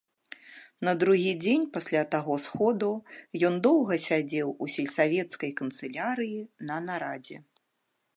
На 0.87 0.91
другі 1.01 1.33
дзень 1.43 1.65
пасля 1.75 1.99
таго 2.15 2.37
сходу 2.45 2.89
ён 3.49 3.59
доўга 3.67 3.97
сядзеў 4.07 4.47
у 4.63 4.71
сельсавецкай 4.77 5.51
канцылярыі 5.61 6.39
на 6.71 6.77
нарадзе. 6.87 7.37